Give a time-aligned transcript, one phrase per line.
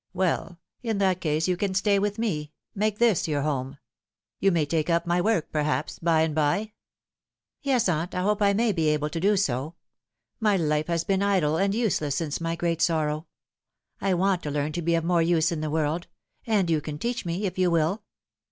[0.15, 3.77] Well, in that case you can stay with me make this your home.
[4.39, 6.73] You may take up my work, perhaps by and by.""
[7.61, 9.75] Yes, aunt, I hope I may be able to do so.
[10.39, 13.27] My life has been idle and useless since my great sorrow.
[14.01, 16.07] I want to learn to be of more use in the world;
[16.47, 18.01] and you can teach me, if you will."